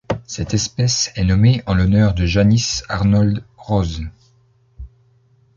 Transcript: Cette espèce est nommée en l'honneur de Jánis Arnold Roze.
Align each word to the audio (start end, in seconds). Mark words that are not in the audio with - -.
Cette 0.25 0.55
espèce 0.55 1.11
est 1.15 1.23
nommée 1.23 1.61
en 1.67 1.75
l'honneur 1.75 2.15
de 2.15 2.25
Jánis 2.25 2.81
Arnold 2.89 3.43
Roze. 3.55 4.01